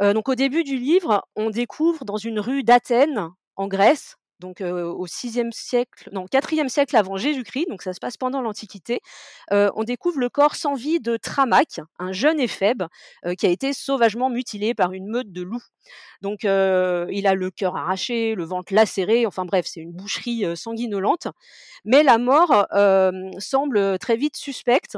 [0.02, 4.60] Euh, donc au début du livre, on découvre dans une rue d'Athènes en Grèce, donc
[4.62, 9.00] au 6e siècle, non, 4e siècle avant Jésus-Christ, donc ça se passe pendant l'Antiquité,
[9.52, 12.82] on découvre le corps sans vie de Tramaque, un jeune éphèbe
[13.38, 15.62] qui a été sauvagement mutilé par une meute de loups.
[16.22, 16.48] Donc il
[17.28, 21.28] a le cœur arraché, le ventre lacéré, enfin bref, c'est une boucherie sanguinolente.
[21.86, 22.66] Mais la mort
[23.38, 24.98] semble très vite suspecte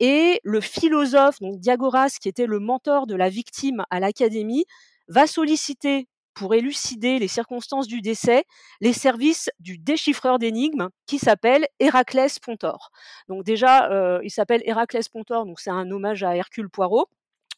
[0.00, 4.66] et le philosophe, donc Diagoras, qui était le mentor de la victime à l'Académie,
[5.08, 8.44] va solliciter pour élucider les circonstances du décès
[8.80, 12.90] les services du déchiffreur d'énigmes qui s'appelle Héraclès Pontor.
[13.28, 17.06] Donc déjà, euh, il s'appelle Héraclès Pontor, donc c'est un hommage à Hercule Poirot.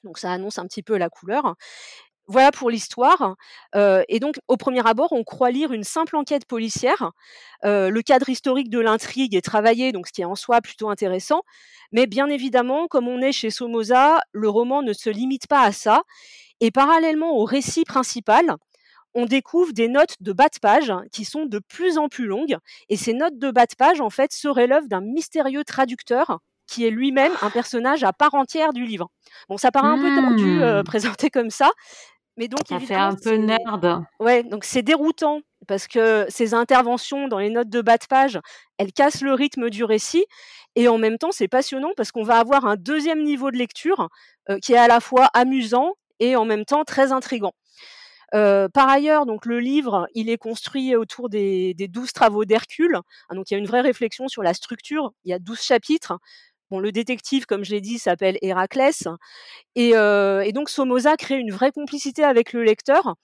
[0.02, 1.56] Donc ça annonce un petit peu la couleur.
[2.26, 3.36] Voilà pour l'histoire.
[3.74, 7.12] Euh, et donc, au premier abord, on croit lire une simple enquête policière.
[7.64, 10.88] Euh, le cadre historique de l'intrigue est travaillé, donc ce qui est en soi plutôt
[10.88, 11.42] intéressant.
[11.92, 15.72] Mais bien évidemment, comme on est chez Somoza, le roman ne se limite pas à
[15.72, 16.02] ça.
[16.60, 18.54] Et parallèlement au récit principal,
[19.14, 22.56] on découvre des notes de bas de page qui sont de plus en plus longues.
[22.88, 26.86] Et ces notes de bas de page, en fait, seraient l'œuvre d'un mystérieux traducteur qui
[26.86, 29.08] est lui-même un personnage à part entière du livre.
[29.48, 30.84] Bon, ça paraît un peu tendu euh, Mmh.
[30.84, 31.70] présenté comme ça,
[32.36, 34.02] mais donc Ça fait un peu nerd.
[34.18, 38.40] ouais, donc c'est déroutant parce que ces interventions dans les notes de bas de page,
[38.78, 40.24] elles cassent le rythme du récit
[40.74, 44.08] et en même temps, c'est passionnant parce qu'on va avoir un deuxième niveau de lecture
[44.50, 47.52] euh, qui est à la fois amusant et en même temps très intrigant.
[48.32, 52.98] Par ailleurs, donc le livre, il est construit autour des, 12 travaux d'Hercule.
[53.28, 55.12] Ah, donc il y a une vraie réflexion sur la structure.
[55.24, 56.18] Il y a 12 chapitres.
[56.70, 59.06] Bon, le détective, comme je l'ai dit, s'appelle Héraclès.
[59.76, 59.92] Et,
[60.52, 63.14] donc Somoza crée une vraie complicité avec le lecteur.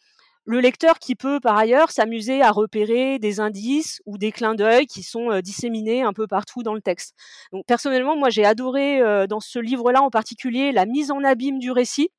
[0.45, 4.87] Le lecteur qui peut par ailleurs s'amuser à repérer des indices ou des clins d'œil
[4.87, 7.15] qui sont disséminés un peu partout dans le texte.
[7.53, 11.71] Donc personnellement, moi j'ai adoré dans ce livre-là en particulier la mise en abîme du
[11.73, 12.11] récit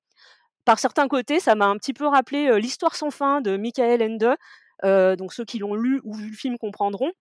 [0.66, 4.36] par certains côtés, ça m'a un petit peu rappelé l'histoire sans fin de Michael Ende.
[5.18, 7.12] Donc ceux qui l'ont lu ou vu le film comprendront.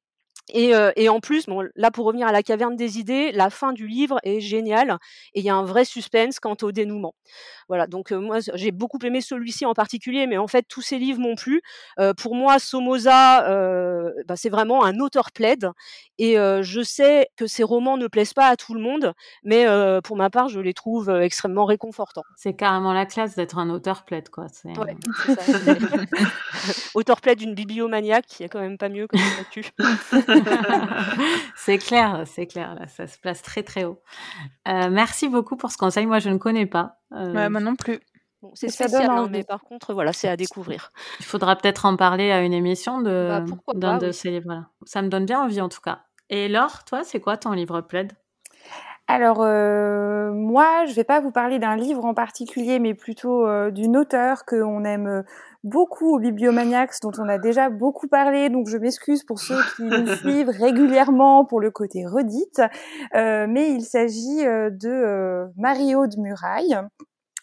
[0.52, 3.50] Et, euh, et, en plus, bon, là pour revenir à la caverne des idées, la
[3.50, 4.98] fin du livre est géniale
[5.34, 7.14] et il y a un vrai suspense quant au dénouement.
[7.68, 10.98] Voilà, donc euh, moi j'ai beaucoup aimé celui-ci en particulier, mais en fait tous ces
[10.98, 11.62] livres m'ont plu.
[11.98, 13.42] Euh, pour moi, Somoza,
[14.26, 15.70] bah, c'est vraiment un auteur plaide
[16.18, 19.14] et je sais que ces romans ne plaisent pas à tout le monde,
[19.44, 19.66] mais
[20.02, 22.24] pour ma part, je les trouve extrêmement réconfortants.
[22.36, 24.46] C'est carrément la classe d'être un auteur plaide, quoi.
[24.52, 24.96] C'est ouais,
[26.94, 29.16] auteur plaide d'une bibliomaniaque, qui est quand même pas mieux que
[29.50, 29.64] tu
[31.56, 34.00] c'est clair, c'est clair, là, ça se place très très haut.
[34.68, 36.98] Euh, merci beaucoup pour ce conseil, moi je ne connais pas.
[37.12, 37.32] Euh...
[37.32, 38.00] Ouais, moi non plus.
[38.42, 40.92] Bon, c'est spécial, hein, mais par contre, voilà, c'est à découvrir.
[41.18, 44.14] Il faudra peut-être en parler à une émission de, bah, d'un de oui.
[44.14, 44.68] ces livres-là.
[44.84, 46.04] Ça me donne bien envie en tout cas.
[46.30, 48.12] Et Laure, toi, c'est quoi ton livre plaide
[49.10, 53.72] alors euh, moi, je vais pas vous parler d'un livre en particulier, mais plutôt euh,
[53.72, 55.24] d'une auteure qu'on aime
[55.64, 58.50] beaucoup au Bibliomaniacs, dont on a déjà beaucoup parlé.
[58.50, 62.62] Donc je m'excuse pour ceux qui nous suivent régulièrement pour le côté redite,
[63.16, 66.78] euh, mais il s'agit de Marie-Aude Muraille.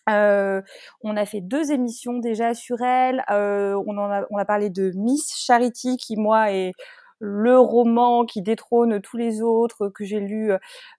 [0.09, 0.61] Euh,
[1.01, 3.23] on a fait deux émissions déjà sur elle.
[3.29, 6.71] Euh, on en a, on a parlé de Miss Charity qui moi est
[7.19, 10.51] le roman qui détrône tous les autres que j'ai lu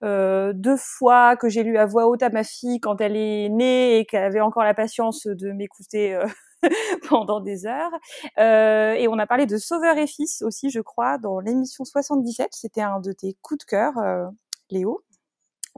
[0.02, 3.48] euh, deux fois, que j'ai lu à voix haute à ma fille quand elle est
[3.48, 6.14] née et qu'elle avait encore la patience de m'écouter.
[6.14, 6.26] Euh,
[7.09, 7.92] pendant des heures.
[8.38, 12.48] Euh, et on a parlé de Sauveur et Fils aussi, je crois, dans l'émission 77.
[12.50, 13.92] C'était un de tes coups de cœur,
[14.68, 15.00] Léo.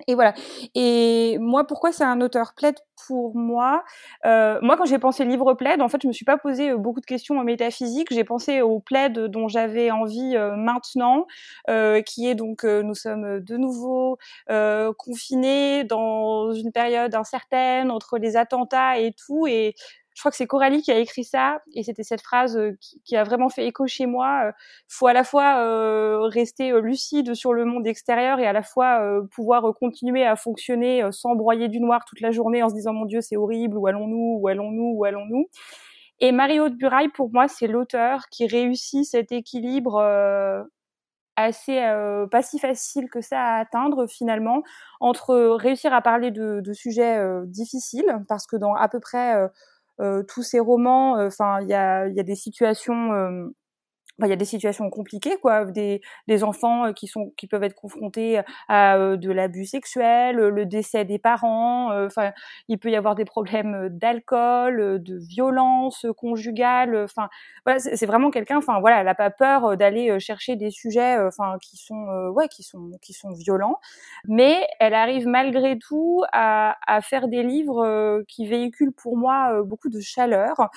[0.06, 0.34] Et voilà.
[0.74, 3.84] Et moi, pourquoi c'est un auteur plaide pour moi
[4.24, 7.00] euh, Moi, quand j'ai pensé livre plaide, en fait, je me suis pas posé beaucoup
[7.00, 8.08] de questions en métaphysique.
[8.10, 11.26] J'ai pensé au plaid dont j'avais envie euh, maintenant,
[11.68, 14.18] euh, qui est donc nous sommes de nouveau
[14.98, 19.74] confinés dans une période incertaine entre les attentats et tout, et
[20.20, 23.16] je crois que c'est Coralie qui a écrit ça et c'était cette phrase qui, qui,
[23.16, 24.50] a vraiment fait écho chez moi.
[24.50, 24.52] Il
[24.94, 29.00] faut à la fois euh, rester lucide sur le monde extérieur et à la fois
[29.00, 32.92] euh, pouvoir continuer à fonctionner sans broyer du noir toute la journée en se disant
[32.92, 35.46] mon Dieu c'est horrible où allons-nous où allons-nous où allons-nous?
[36.18, 40.62] Et Marie-Aude Buraille pour moi c'est l'auteur qui réussit cet équilibre euh,
[41.36, 44.62] assez euh, pas si facile que ça à atteindre finalement
[45.00, 49.36] entre réussir à parler de, de sujets euh, difficiles parce que dans à peu près
[49.36, 49.48] euh,
[50.28, 53.48] tous ces romans, enfin, il y a, y a des situations euh,
[54.26, 55.64] il y a des situations compliquées quoi.
[55.64, 60.66] Des, des enfants qui sont qui peuvent être confrontés à euh, de l'abus sexuel le
[60.66, 62.30] décès des parents enfin euh,
[62.68, 67.28] il peut y avoir des problèmes d'alcool de violence conjugale enfin
[67.64, 71.56] voilà c'est vraiment quelqu'un enfin voilà elle a pas peur d'aller chercher des sujets enfin
[71.62, 73.78] qui sont ouais qui sont qui sont violents.
[74.26, 79.88] Mais elle arrive malgré tout à, à faire des livres qui véhiculent pour moi beaucoup
[79.88, 80.70] de chaleur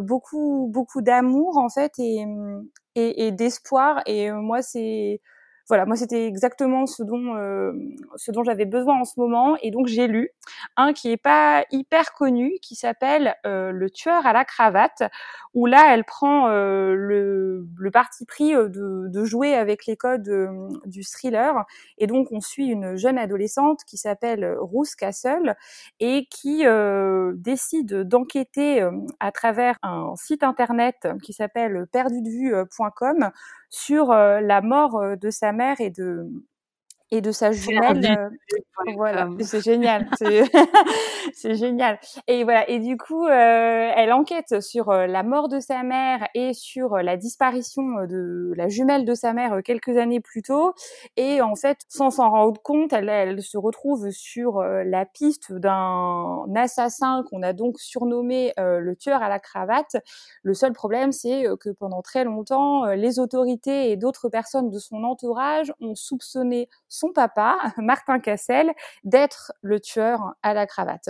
[0.00, 2.24] beaucoup beaucoup d'amour en fait et
[2.94, 4.02] et, et d'espoir.
[4.06, 5.20] Et moi, c'est
[5.68, 7.72] voilà, moi c'était exactement ce dont euh,
[8.16, 9.56] ce dont j'avais besoin en ce moment.
[9.62, 10.30] Et donc j'ai lu
[10.76, 15.02] un qui est pas hyper connu, qui s'appelle euh, Le tueur à la cravate,
[15.54, 20.30] où là elle prend euh, le, le, parti pris de, de, jouer avec les codes
[20.84, 21.64] du thriller.
[21.96, 25.56] Et donc on suit une jeune adolescente qui s'appelle Ruth Castle
[25.98, 26.64] et qui
[27.34, 28.86] décide d'enquêter
[29.18, 33.30] à travers un site internet qui s'appelle perdudevue.com
[33.74, 36.30] sur la mort de sa mère et de
[37.14, 38.04] et de sa jumelle.
[38.04, 40.08] Euh, voilà, c'est génial,
[41.32, 41.98] c'est génial.
[42.26, 46.26] Et voilà, et du coup, euh, elle enquête sur euh, la mort de sa mère
[46.34, 50.74] et sur la disparition de la jumelle de sa mère quelques années plus tôt.
[51.16, 56.44] Et en fait, sans s'en rendre compte, elle, elle se retrouve sur la piste d'un
[56.56, 59.96] assassin qu'on a donc surnommé le tueur à la cravate.
[60.42, 65.04] Le seul problème, c'est que pendant très longtemps, les autorités et d'autres personnes de son
[65.04, 68.72] entourage ont soupçonné son papa, Martin Cassel,
[69.04, 71.08] d'être le tueur à la cravate.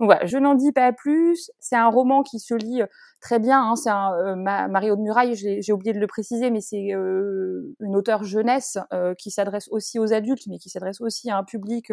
[0.00, 1.50] Voilà, je n'en dis pas plus.
[1.60, 2.86] C'est un roman qui se lit euh,
[3.20, 3.62] très bien.
[3.62, 3.76] Hein.
[3.76, 7.96] C'est un euh, Mario de Muraille, j'ai oublié de le préciser, mais c'est euh, une
[7.96, 8.78] auteure jeunesse
[9.18, 11.92] qui s'adresse aussi aux adultes, mais qui s'adresse aussi à un public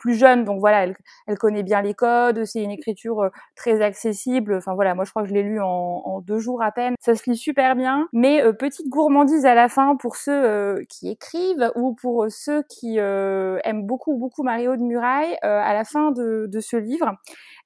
[0.00, 0.86] plus jeune, donc voilà,
[1.26, 4.54] elle, connaît bien les codes, c'est une écriture euh, très accessible.
[4.54, 6.94] Enfin voilà, moi je crois que je l'ai lu en, deux jours à peine.
[7.00, 10.84] Ça se lit super bien, mais euh, petite gourmandise à la fin pour ceux euh,
[10.88, 15.36] qui écrivent ou pour ceux qui aiment beaucoup beaucoup Mario de Muraille.
[15.42, 17.14] à la fin de ce livre,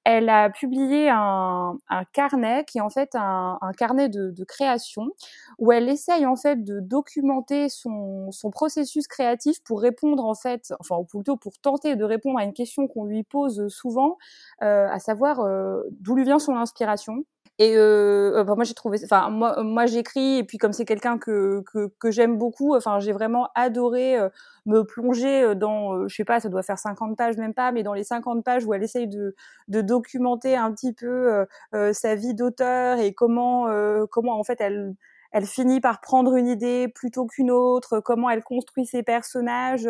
[0.04, 1.78] elle a publié un,
[2.12, 5.08] carnet qui est en fait un, carnet de, de, création
[5.58, 10.96] où elle essaye en fait de documenter son, processus créatif pour répondre en fait, enfin
[11.04, 14.18] plutôt pour tenter de répondre à une question qu'on lui pose souvent,
[14.62, 17.24] euh, à savoir euh, d'où lui vient son inspiration.
[17.60, 20.84] Et euh, euh, bah, moi j'ai trouvé, enfin moi, moi j'écris et puis comme c'est
[20.84, 24.28] quelqu'un que, que, que j'aime beaucoup, enfin j'ai vraiment adoré euh,
[24.66, 27.94] me plonger dans, je sais pas, ça doit faire 50 pages même pas, mais dans
[27.94, 29.36] les 50 pages où elle essaye de,
[29.68, 31.44] de documenter un petit peu
[31.92, 33.68] sa vie d'auteur et comment
[34.10, 34.94] comment en fait elle
[35.32, 39.88] elle finit par prendre une idée plutôt qu'une autre, comment elle construit ses personnages.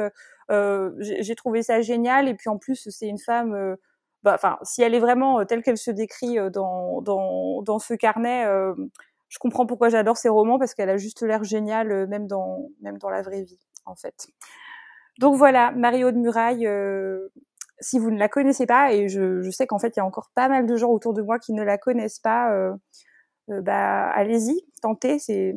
[0.50, 3.76] Euh, j'ai trouvé ça génial et puis en plus c'est une femme
[4.26, 7.94] enfin, si elle est vraiment euh, telle qu'elle se décrit euh, dans, dans, dans ce
[7.94, 8.74] carnet, euh,
[9.28, 12.98] je comprends pourquoi j'adore ces romans parce qu'elle a juste l'air géniale, même dans, même
[12.98, 14.28] dans la vraie vie, en fait.
[15.18, 16.68] Donc voilà, Mario de Muraille,
[17.80, 20.04] si vous ne la connaissez pas, et je, je sais qu'en fait, il y a
[20.04, 22.52] encore pas mal de gens autour de moi qui ne la connaissent pas,
[23.50, 24.64] euh, bah allez-y,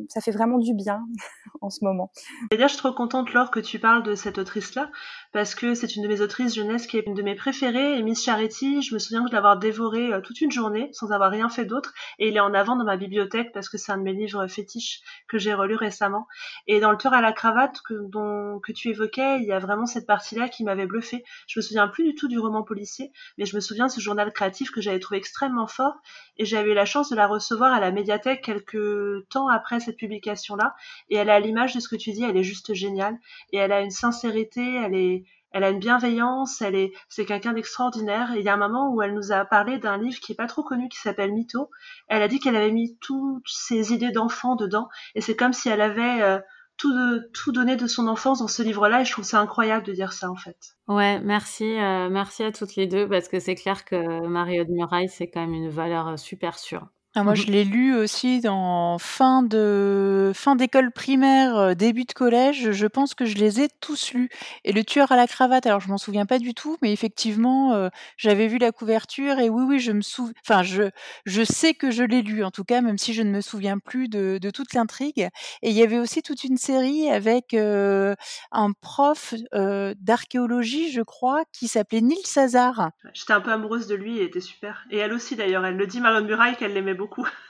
[0.09, 1.05] ça fait vraiment du bien
[1.61, 2.11] en ce moment.
[2.51, 4.89] D'ailleurs, je suis trop contente Laure que tu parles de cette autrice-là
[5.33, 7.97] parce que c'est une de mes autrices jeunesse qui est une de mes préférées.
[7.97, 11.31] Et Miss Charity, je me souviens de l'avoir dévoré euh, toute une journée sans avoir
[11.31, 13.97] rien fait d'autre et il est en avant dans ma bibliothèque parce que c'est un
[13.97, 16.27] de mes livres fétiches que j'ai relu récemment.
[16.67, 20.07] Et dans le tour à la cravate que, tu évoquais, il y a vraiment cette
[20.07, 21.23] partie-là qui m'avait bluffé.
[21.47, 23.99] Je me souviens plus du tout du roman policier, mais je me souviens de ce
[23.99, 25.95] journal créatif que j'avais trouvé extrêmement fort
[26.37, 29.97] et j'avais eu la chance de la recevoir à la médiathèque quelques temps après cette
[29.97, 30.75] publication-là.
[31.09, 33.17] Et elle a l'image de ce que tu dis, elle est juste géniale.
[33.51, 37.53] Et elle a une sincérité, elle est, elle a une bienveillance, elle est, c'est quelqu'un
[37.53, 38.33] d'extraordinaire.
[38.33, 40.35] Et il y a un moment où elle nous a parlé d'un livre qui est
[40.35, 41.69] pas trop connu, qui s'appelle Mytho.
[42.07, 44.89] Elle a dit qu'elle avait mis toutes ses idées d'enfant dedans.
[45.15, 46.39] Et c'est comme si elle avait euh,
[46.77, 49.01] tout, de, tout donné de son enfance dans ce livre-là.
[49.01, 50.57] Et je trouve ça incroyable de dire ça, en fait.
[50.87, 54.71] Ouais, merci, euh, merci à toutes les deux, parce que c'est clair que Mario de
[54.71, 56.87] Muraille, c'est quand même une valeur euh, super sûre.
[57.19, 62.13] Ah, moi, je l'ai lu aussi dans fin de fin d'école primaire, euh, début de
[62.13, 62.69] collège.
[62.73, 64.29] Je pense que je les ai tous lus.
[64.63, 67.73] Et Le tueur à la cravate, alors je m'en souviens pas du tout, mais effectivement,
[67.73, 70.33] euh, j'avais vu la couverture et oui, oui, je me souviens.
[70.47, 70.91] Enfin, je
[71.25, 73.79] je sais que je l'ai lu, en tout cas, même si je ne me souviens
[73.79, 75.27] plus de, de toute l'intrigue.
[75.63, 78.13] Et il y avait aussi toute une série avec euh,
[78.51, 82.91] un prof d'archéologie, je crois, qui s'appelait Neil César.
[83.15, 84.85] J'étais un peu amoureuse de lui, il était super.
[84.91, 87.06] Et elle aussi d'ailleurs, elle le dit Marion Muraille qu'elle l'aimait beaucoup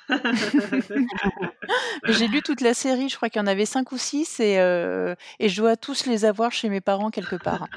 [2.08, 4.60] J'ai lu toute la série, je crois qu'il y en avait cinq ou six, et,
[4.60, 7.68] euh, et je dois tous les avoir chez mes parents quelque part.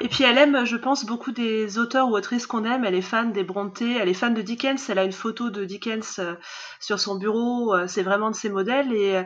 [0.00, 2.84] Et puis elle aime, je pense, beaucoup des auteurs ou autrices qu'on aime.
[2.84, 4.90] Elle est fan des Brontë, elle est fan de Dickens.
[4.90, 6.34] Elle a une photo de Dickens euh,
[6.80, 7.74] sur son bureau.
[7.74, 8.92] Euh, c'est vraiment de ses modèles.
[8.92, 9.22] Et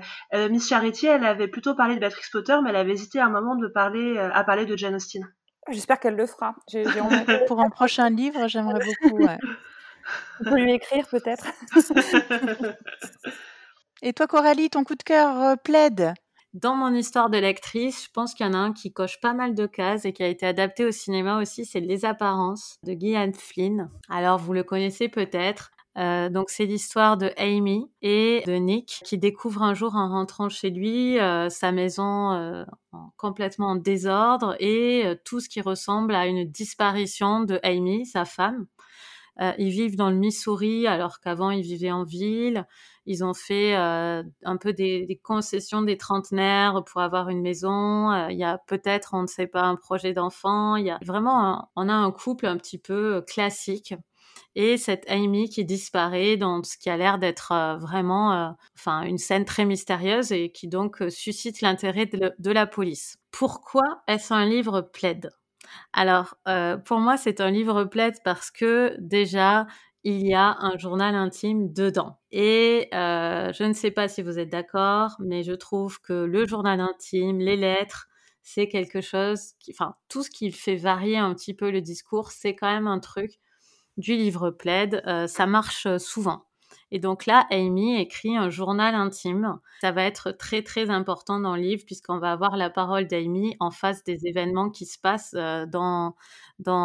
[0.48, 3.30] Miss Charity, elle avait plutôt parlé de Beatrix Potter, mais elle avait hésité à un
[3.30, 5.26] moment de parler, à parler de Jane Austen.
[5.70, 6.54] J'espère qu'elle le fera.
[7.48, 9.26] Pour un prochain livre, j'aimerais beaucoup.
[10.40, 11.46] On peut lui écrire peut-être.
[14.02, 16.14] Et toi, Coralie, ton coup de cœur euh, plaide?
[16.54, 19.34] Dans mon histoire de lectrice, je pense qu'il y en a un qui coche pas
[19.34, 22.92] mal de cases et qui a été adapté au cinéma aussi, c'est Les Apparences de
[22.92, 23.90] Gillian Flynn.
[24.08, 25.70] Alors vous le connaissez peut-être.
[25.98, 30.48] Euh, donc c'est l'histoire de Amy et de Nick qui découvrent un jour en rentrant
[30.48, 32.64] chez lui euh, sa maison
[33.16, 38.66] complètement en désordre et tout ce qui ressemble à une disparition de Amy, sa femme.
[39.40, 42.66] Euh, ils vivent dans le Missouri alors qu'avant ils vivaient en ville.
[43.06, 48.10] Ils ont fait euh, un peu des, concessions des trentenaires pour avoir une maison.
[48.10, 50.76] Euh, il y a peut-être, on ne sait pas, un projet d'enfant.
[50.76, 53.94] Il y a vraiment, on a un couple un petit peu classique.
[54.54, 59.44] et cette Amy qui disparaît dans ce qui a l'air d'être vraiment enfin une scène
[59.44, 63.16] très mystérieuse et qui donc suscite l'intérêt de, la police.
[63.30, 65.30] Pourquoi est-ce un livre plaide?
[65.92, 66.36] Alors
[66.84, 69.66] pour moi c'est un livre plaide parce que déjà
[70.04, 72.18] il y a un journal intime dedans.
[72.32, 76.80] Et je ne sais pas si vous êtes d'accord, mais je trouve que le journal
[76.80, 78.08] intime, les lettres,
[78.42, 82.30] c'est quelque chose qui, enfin, tout ce qui fait varier un petit peu le discours,
[82.30, 83.38] c'est quand même un truc
[83.96, 86.44] du livre plaide, euh, ça marche euh, souvent.
[86.92, 89.58] Et donc là, Amy écrit un journal intime.
[89.80, 93.56] Ça va être très très important dans le livre puisqu'on va avoir la parole d'Amy
[93.60, 95.66] en face des événements qui se passent euh,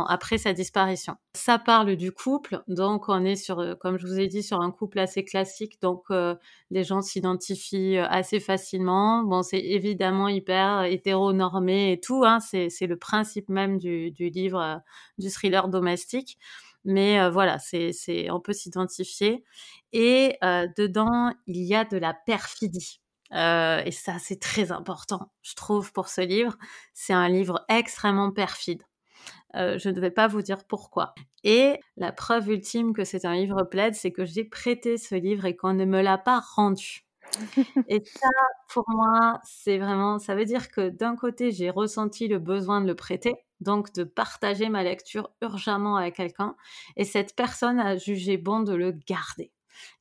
[0.08, 1.16] après sa disparition.
[1.34, 4.62] Ça parle du couple, donc on est sur, euh, comme je vous ai dit, sur
[4.62, 6.36] un couple assez classique, donc euh,
[6.72, 9.24] les gens s'identifient assez facilement.
[9.24, 14.82] Bon, c'est évidemment hyper hétéronormé et tout, hein, c'est le principe même du, du livre,
[15.18, 16.38] du thriller domestique
[16.86, 19.44] mais voilà, c'est, c'est, on peut s'identifier.
[19.94, 20.38] Et
[20.78, 23.02] dedans, il y a de la perfidie.
[23.32, 26.58] et ça, c'est très important, je trouve, pour ce livre.
[26.94, 28.84] C'est un livre extrêmement perfide.
[29.54, 31.16] je ne vais pas vous dire pourquoi.
[31.44, 35.46] Et la preuve ultime que c'est un livre plaide, c'est que j'ai prêté ce livre
[35.46, 37.06] et qu'on ne me l'a pas rendu.
[37.88, 38.30] Et ça,
[38.70, 42.88] pour moi, c'est vraiment, ça veut dire que d'un côté, j'ai ressenti le besoin de
[42.88, 46.56] le prêter, donc de partager ma lecture urgemment avec quelqu'un,
[46.98, 49.52] et cette personne a jugé bon de le garder.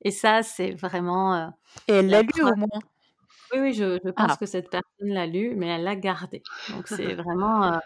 [0.02, 1.34] Et ça, c'est vraiment.
[1.34, 1.46] Euh,
[1.88, 2.80] et elle l'a lu au moins.
[3.52, 4.36] Oui, oui, je, pense ah.
[4.38, 6.42] que cette personne l'a lu, mais elle l'a gardé.
[6.70, 7.78] Donc c'est vraiment, euh,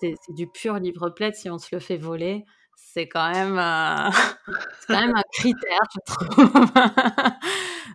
[0.00, 2.44] c'est du pur livre plaide si on se le fait voler.
[2.76, 4.10] C'est quand même, euh,
[4.88, 6.52] quand même un critère, je trouve.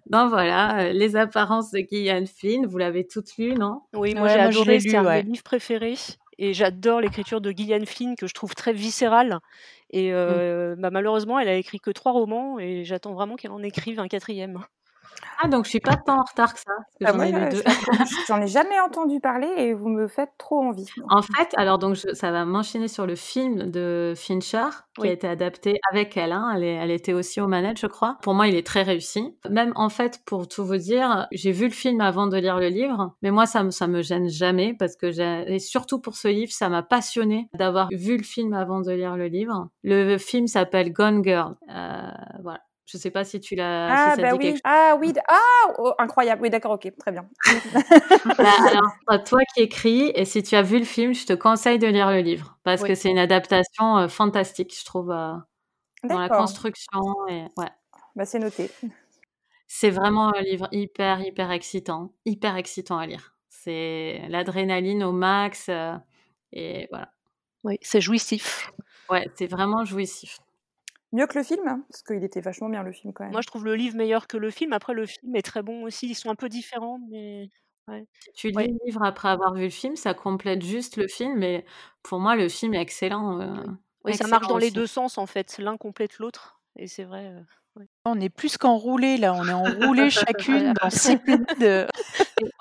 [0.06, 3.82] Donc voilà, les apparences de Gillian Flynn, vous l'avez toutes lues, non?
[3.94, 5.98] Oui, moi j'ai adoré, c'est un de mes livres préférés.
[6.42, 9.40] Et j'adore l'écriture de Gillian Flynn que je trouve très viscérale.
[9.92, 10.76] Et mmh.
[10.80, 14.08] bah, malheureusement, elle a écrit que trois romans et j'attends vraiment qu'elle en écrive un
[14.08, 14.64] quatrième.
[15.42, 16.72] Ah, donc je suis pas tant en retard que ça.
[17.00, 17.12] Bah,
[18.28, 20.88] j'en ai, jamais entendu parler et vous me faites trop envie.
[21.10, 24.68] En fait, alors donc ça va m'enchaîner sur le film de Fincher
[25.00, 26.32] qui a été adapté avec elle.
[26.32, 26.52] Hein.
[26.56, 28.18] Elle, elle, était aussi aux manettes, je crois.
[28.22, 29.36] Pour moi, il est très réussi.
[29.50, 32.68] Même en fait, pour tout vous dire, j'ai vu le film avant de lire le
[32.68, 36.16] livre, mais moi ça me ça me gêne jamais parce que j'ai et surtout pour
[36.16, 39.70] ce livre, ça m'a passionné d'avoir vu le film avant de lire le livre.
[39.84, 41.56] Le film s'appelle Gone Girl.
[41.70, 42.10] Euh,
[42.44, 42.62] voilà.
[42.92, 44.14] Je sais pas si tu l'as.
[44.14, 44.60] Ah, bah oui.
[44.64, 45.14] Ah oui.
[45.28, 46.42] Ah, oh, incroyable.
[46.42, 47.30] Oui, d'accord, ok, très bien.
[48.38, 51.78] Bah, alors, toi qui écris, et si tu as vu le film, je te conseille
[51.78, 55.34] de lire le livre parce que c'est une adaptation euh, fantastique, je trouve, euh,
[56.04, 57.00] dans la construction.
[57.30, 57.44] Et...
[57.58, 57.70] Ouais.
[58.16, 58.72] Bah, c'est noté.
[59.68, 63.36] C'est vraiment un livre hyper, hyper excitant, hyper excitant à lire.
[63.50, 65.94] C'est l'adrénaline au max, euh,
[66.52, 67.12] et voilà.
[67.64, 68.72] Oui, c'est jouissif.
[69.12, 70.40] Ouais, c'est vraiment jouissif.
[71.12, 73.32] Mieux que le film, hein, parce qu'il était vachement bien le film quand même.
[73.32, 74.74] Moi, je trouve le livre meilleur que le film.
[74.74, 76.08] Après, le film est très bon aussi.
[76.08, 77.50] Ils sont un peu différents, mais
[77.88, 81.38] Si tu lis le livre après avoir vu le film, ça complète juste le film,
[81.38, 81.66] mais
[82.04, 83.42] pour moi, le film est excellent.
[83.42, 83.66] Euh,
[84.06, 85.58] oui, ça marche dans les deux sens en fait.
[85.58, 87.26] L'un complète l'autre, et c'est vrai.
[87.26, 91.88] Euh, on est plus qu'enroulé là, on est enroulé chacune dans six minutes.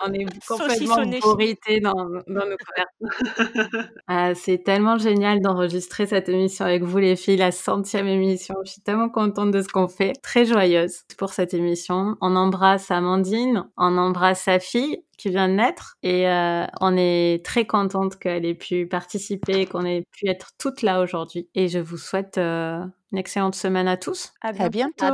[0.05, 3.89] on est complètement bourrité dans, dans nos couvertures.
[4.07, 8.55] Ah, c'est tellement génial d'enregistrer cette émission avec vous les filles, la centième émission.
[8.65, 12.17] Je suis tellement contente de ce qu'on fait, très joyeuse pour cette émission.
[12.21, 17.45] On embrasse Amandine, on embrasse sa fille qui vient de naître et euh, on est
[17.45, 21.49] très contente qu'elle ait pu participer, qu'on ait pu être toutes là aujourd'hui.
[21.55, 22.81] Et je vous souhaite euh,
[23.13, 24.33] une excellente semaine à tous.
[24.41, 25.05] À bientôt.
[25.05, 25.11] À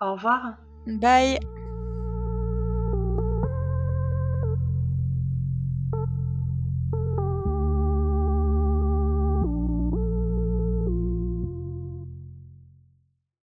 [0.00, 0.56] Au revoir.
[0.86, 1.38] Bye.